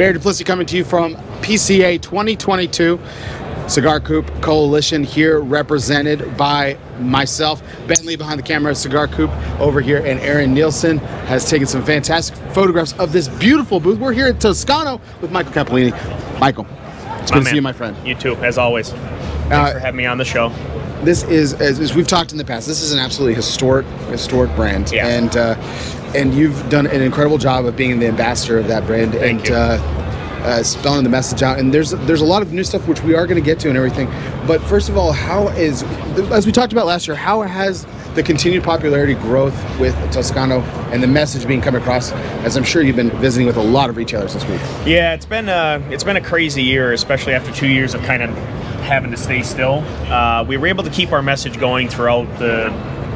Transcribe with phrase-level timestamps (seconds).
[0.00, 2.98] Barry Duplessis coming to you from PCA 2022.
[3.68, 9.82] Cigar Coop Coalition here, represented by myself, Ben Lee behind the camera, Cigar Coop over
[9.82, 10.96] here, and Aaron Nielsen
[11.26, 13.98] has taken some fantastic photographs of this beautiful booth.
[13.98, 15.90] We're here at Toscano with Michael Cappellini.
[16.40, 16.66] Michael,
[17.20, 17.94] it's My good to see you, my friend.
[18.02, 18.92] You too, as always.
[18.92, 20.50] Thanks Uh, for having me on the show.
[21.02, 24.54] this is as, as we've talked in the past this is an absolutely historic historic
[24.54, 25.06] brand Yeah.
[25.06, 25.54] and uh,
[26.14, 29.48] and you've done an incredible job of being the ambassador of that brand Thank and
[29.48, 29.54] you.
[29.54, 29.78] Uh,
[30.42, 31.58] uh, spelling the message out.
[31.58, 33.68] And there's there's a lot of new stuff which we are going to get to
[33.68, 34.06] and everything.
[34.46, 35.82] But first of all how is
[36.32, 40.60] as we talked about last year how has the continued popularity growth with Toscano
[40.92, 42.10] and the message being come across
[42.42, 44.60] as I'm sure you've been visiting with a lot of retailers this week?
[44.84, 48.22] Yeah, it's been a it's been a crazy year, especially after two years of kind
[48.22, 48.30] of
[48.80, 49.84] having to stay still.
[50.10, 52.70] Uh, we were able to keep our message going throughout the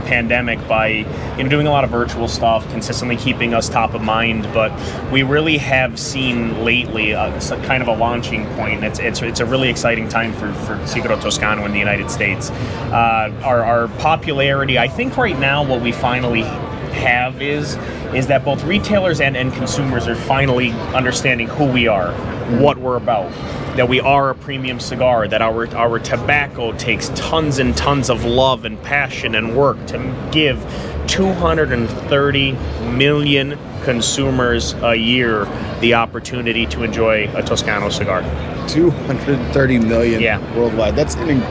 [0.05, 0.89] pandemic by
[1.37, 4.45] you know doing a lot of virtual stuff, consistently keeping us top of mind.
[4.53, 4.73] But
[5.11, 8.85] we really have seen lately uh, s- kind of a launching point.
[8.85, 12.51] It's it's, it's a really exciting time for for Sigaro Toscano in the United States.
[12.51, 17.77] Uh, our our popularity, I think, right now, what we finally have is
[18.15, 22.13] is that both retailers and, and consumers are finally understanding who we are,
[22.61, 23.33] what we're about.
[23.77, 28.25] That we are a premium cigar, that our our tobacco takes tons and tons of
[28.25, 30.65] love and passion and work to give
[31.09, 32.53] 230
[32.97, 35.47] million consumers a year
[35.81, 38.23] the opportunity to enjoy a Toscano cigar.
[38.69, 40.39] 230 million Yeah.
[40.57, 40.95] worldwide.
[40.95, 41.43] That's an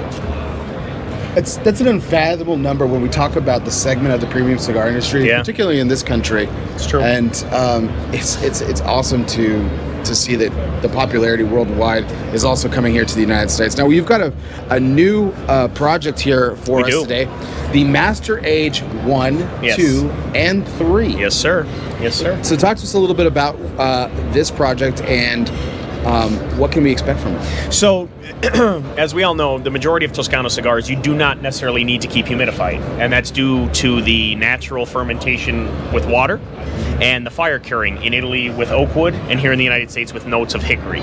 [1.36, 4.88] it's that's an unfathomable number when we talk about the segment of the premium cigar
[4.88, 5.40] industry, Yeah.
[5.40, 6.48] particularly in this country.
[6.76, 7.02] It's true.
[7.02, 9.60] and um, it's it's it's awesome to
[10.06, 12.04] to see that the popularity worldwide
[12.34, 13.78] is also coming here to the United States.
[13.78, 14.34] Now you've got a,
[14.70, 17.02] a new uh, project here for We us do.
[17.04, 17.26] today,
[17.72, 19.76] the Master Age One, Yes.
[19.78, 21.08] Two, and Three.
[21.16, 21.66] Yes, sir.
[22.02, 22.42] Yes, sir.
[22.44, 25.50] So talk to us a little bit about uh, this project and
[26.06, 27.72] um, what can we expect from it.
[27.72, 28.10] So,
[28.98, 32.08] as we all know, the majority of Toscano cigars you do not necessarily need to
[32.10, 36.42] keep humidified, and that's due to the natural fermentation with water
[37.02, 40.14] and the fire curing in Italy with oak wood, and here in the United States
[40.14, 41.02] with notes of hickory.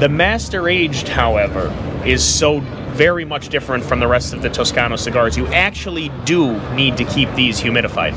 [0.00, 1.72] The master aged, however,
[2.04, 2.60] is so
[2.94, 5.36] very much different from the rest of the Toscano cigars.
[5.36, 8.14] You actually do need to keep these humidified.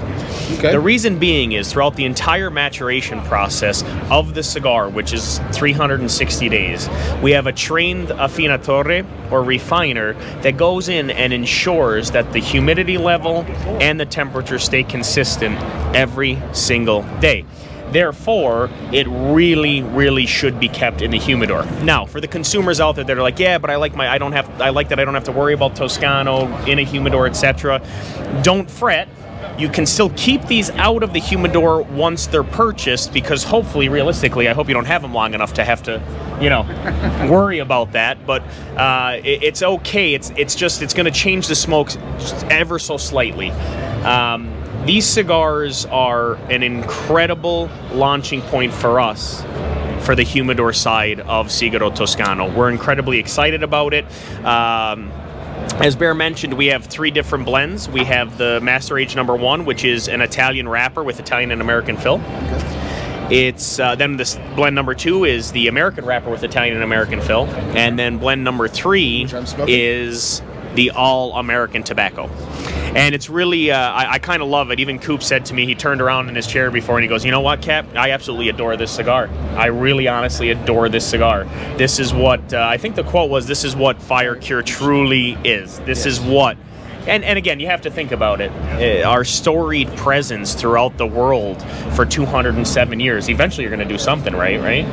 [0.58, 0.72] Okay.
[0.72, 6.50] The reason being is throughout the entire maturation process of the cigar, which is 360
[6.50, 6.90] days,
[7.22, 12.98] we have a trained affinatore or refiner that goes in and ensures that the humidity
[12.98, 13.46] level
[13.82, 15.58] and the temperature stay consistent
[15.96, 17.46] every single day.
[17.92, 21.66] Therefore, it really, really should be kept in the humidor.
[21.84, 24.18] Now, for the consumers out there that are like, yeah, but I like my, I
[24.18, 27.28] don't have, I like that I don't have to worry about Toscano in a humidor,
[27.28, 27.82] etc.
[28.44, 29.08] Don't fret.
[29.58, 34.48] You can still keep these out of the humidor once they're purchased because hopefully, realistically,
[34.48, 36.02] I hope you don't have them long enough to have to,
[36.40, 36.62] you know,
[37.32, 38.24] worry about that.
[38.26, 38.44] But
[38.76, 40.14] uh, it, it's okay.
[40.14, 41.98] It's it's just it's going to change the smokes
[42.52, 43.50] ever so slightly.
[44.04, 44.52] Um,
[44.88, 49.44] these cigars are an incredible launching point for us
[50.06, 52.50] for the humidor side of Sigaro Toscano.
[52.56, 54.06] We're incredibly excited about it.
[54.46, 55.12] Um,
[55.82, 57.90] as Bear mentioned, we have three different blends.
[57.90, 61.60] We have the Master Age number one, which is an Italian wrapper with Italian and
[61.62, 62.22] American fill.
[63.30, 67.20] It's uh, then this blend number two is the American wrapper with Italian and American
[67.20, 69.76] fill, and then blend number three Which I'm smoking.
[69.78, 70.42] is
[70.76, 72.30] the all American tobacco.
[72.96, 74.80] And it's really, uh, I, I kind of love it.
[74.80, 77.26] Even Coop said to me, he turned around in his chair before and he goes,
[77.26, 77.86] You know what, Cap?
[77.96, 79.30] I absolutely adore this cigar.
[79.56, 81.46] I really honestly adore this cigar.
[81.78, 85.38] This is what, uh, I think the quote was, This is what Fire Cure truly
[85.44, 85.80] is.
[85.82, 86.58] This is what.
[87.08, 88.52] And, and again, you have to think about it.
[88.52, 91.62] Uh, our storied presence throughout the world
[91.96, 93.30] for 207 years.
[93.30, 94.86] Eventually, you're going to do something right, right?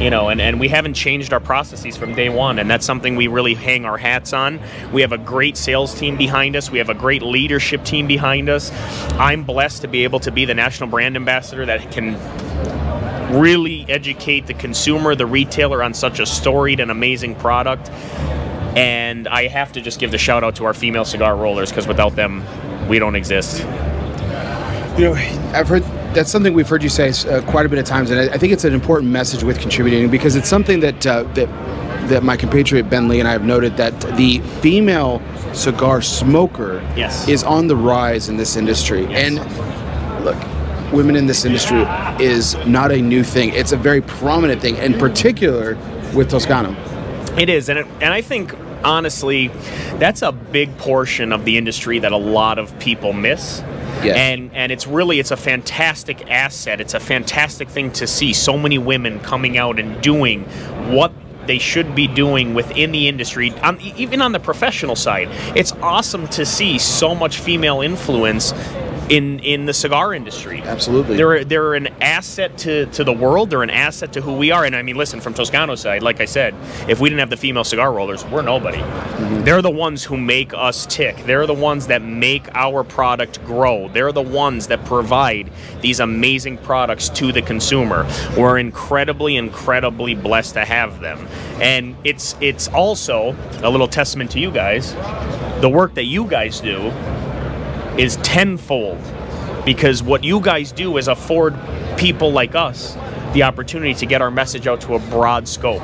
[0.00, 3.16] You know and, and we haven't changed our processes from day one and that's something
[3.16, 4.58] we really hang our hats on.
[4.92, 6.70] We have a great sales team behind us.
[6.70, 8.72] We have a great leadership team behind us.
[9.12, 12.14] I'm blessed to be able to be the national brand ambassador that can
[13.38, 17.90] really educate the consumer the retailer on such a storied and amazing product.
[18.76, 21.86] And i have to just give the shout out to our female cigar rollers because
[21.86, 22.42] without them
[22.88, 23.66] we don't exist
[25.00, 25.14] You know,
[25.54, 25.82] I've heard
[26.12, 28.36] that's something we've heard you say uh, quite a bit of times, and I, I
[28.36, 31.48] think it's an important message with contributing because it's something that uh, that
[32.10, 35.22] that my compatriot Ben Lee and I have noted that the female
[35.54, 37.26] cigar smoker Yes.
[37.28, 39.38] is on the rise in this industry, Yes.
[39.38, 40.36] and look.
[40.92, 41.80] Women in this industry
[42.22, 43.54] is not a new thing.
[43.54, 45.78] It's a very prominent thing, in particular
[46.14, 46.76] with Toscano.
[47.38, 48.54] It is, and it, and I think
[48.84, 49.48] honestly,
[49.98, 53.62] that's a big portion of the industry that a lot of people miss.
[54.02, 54.16] Yes.
[54.16, 56.80] And and it's really it's a fantastic asset.
[56.80, 60.44] It's a fantastic thing to see so many women coming out and doing
[60.94, 61.12] what
[61.46, 65.28] they should be doing within the industry, um, even on the professional side.
[65.56, 68.52] It's awesome to see so much female influence
[69.10, 70.62] in in the cigar industry.
[70.62, 71.16] Absolutely.
[71.16, 73.50] They're they're an asset to, to the world.
[73.50, 74.64] They're an asset to who we are.
[74.64, 76.54] And I mean, listen, from Toscano's side, like I said,
[76.88, 78.78] if we didn't have the female cigar rollers, we're nobody.
[78.78, 79.44] Mm-hmm.
[79.44, 81.16] They're the ones who make us tick.
[81.24, 83.88] They're the ones that make our product grow.
[83.88, 88.08] They're the ones that provide these amazing products to the consumer.
[88.38, 91.26] We're incredibly, incredibly blessed to have them.
[91.60, 94.94] And it's it's also a little testament to you guys.
[95.60, 96.92] The work that you guys do
[97.98, 98.98] is tenfold
[99.64, 101.56] because what you guys do is afford
[101.96, 102.96] people like us
[103.32, 105.82] the opportunity to get our message out to a broad scope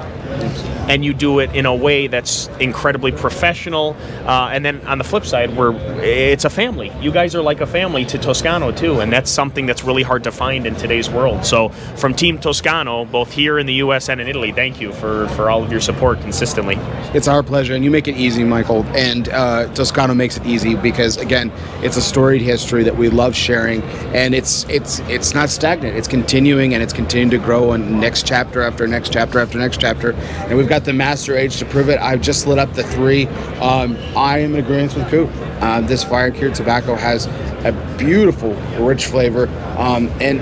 [0.88, 3.96] and you do it in a way that's incredibly professional
[4.26, 7.60] uh, and then on the flip side we're it's a family you guys are like
[7.60, 11.08] a family to toscano too and that's something that's really hard to find in today's
[11.10, 14.92] world so from team toscano both here in the us and in italy thank you
[14.92, 16.76] for for all of your support consistently
[17.14, 18.84] It's our pleasure, and you make it easy, Michael.
[18.94, 21.50] And uh, Toscano makes it easy because, again,
[21.82, 23.82] it's a storied history that we love sharing,
[24.14, 25.96] and it's it's it's not stagnant.
[25.96, 27.72] It's continuing, and it's continuing to grow.
[27.72, 31.58] And next chapter after next chapter after next chapter, and we've got the master age
[31.58, 31.98] to prove it.
[32.00, 33.26] I've just lit up the three.
[33.60, 35.30] Um, I am in agreement with Coop.
[35.60, 37.26] Uh, this fire cured tobacco has
[37.64, 40.40] a beautiful, rich flavor, um, and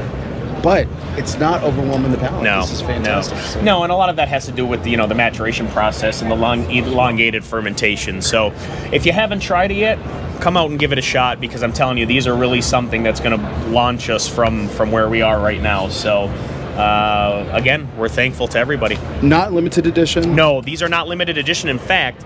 [0.62, 0.88] but
[1.19, 2.42] it's not overwhelming the palate.
[2.42, 3.36] No, this is fantastic.
[3.36, 3.44] No.
[3.44, 5.69] So- no, and a lot of that has to do with you know the maturation
[5.69, 8.22] process and the long, elongated fermentation.
[8.22, 8.52] So,
[8.92, 9.98] if you haven't tried it yet,
[10.40, 13.02] come out and give it a shot because I'm telling you, these are really something
[13.02, 15.88] that's going to launch us from from where we are right now.
[15.88, 16.28] So,
[16.76, 18.98] uh, again, we're thankful to everybody.
[19.22, 20.34] Not limited edition.
[20.34, 21.68] No, these are not limited edition.
[21.68, 22.24] In fact.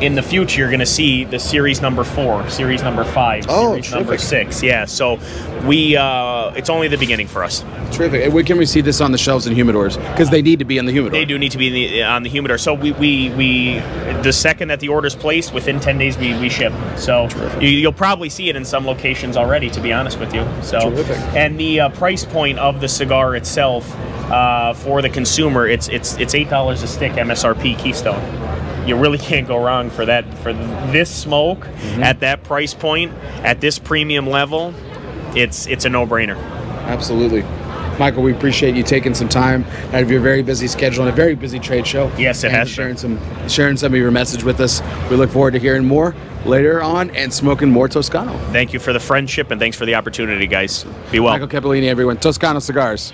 [0.00, 3.72] In the future, you're going to see the series number four, series number five, Oh,
[3.72, 4.62] series number six.
[4.62, 5.18] Yeah, so
[5.66, 7.62] we uh, it's only the beginning for us.
[7.92, 8.24] Terrific.
[8.24, 9.98] And When can we see this on the shelves in humidors?
[10.12, 11.18] Because they need to be in the humidor.
[11.18, 12.56] They do need to be in the, on the humidor.
[12.56, 13.74] So we, we, we
[14.22, 16.72] the second that the order's placed, within ten days we, we ship.
[16.96, 17.28] So
[17.60, 19.68] you, you'll probably see it in some locations already.
[19.68, 21.18] To be honest with you, so Terrific.
[21.36, 23.94] and the uh, price point of the cigar itself
[24.30, 28.22] uh, for the consumer, it's it's it's eight dollars a stick MSRP Keystone.
[28.86, 32.02] You really can't go wrong for that for this smoke mm-hmm.
[32.02, 33.12] at that price point
[33.44, 34.74] at this premium level.
[35.36, 36.36] It's it's a no brainer.
[36.86, 37.44] Absolutely.
[38.00, 39.62] Michael, we appreciate you taking some time
[39.92, 42.10] out of your very busy schedule and a very busy trade show.
[42.16, 44.80] Yes, it has sharing some sharing some of your message with us.
[45.10, 46.14] We look forward to hearing more
[46.46, 48.36] later on and smoking more Toscano.
[48.52, 50.84] Thank you for the friendship and thanks for the opportunity, guys.
[51.12, 51.38] Be well.
[51.38, 52.16] Michael Cappellini, everyone.
[52.16, 53.12] Toscano Cigars.